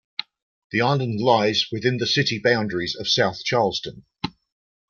[0.71, 4.03] The island lies within the city boundaries of South Charleston.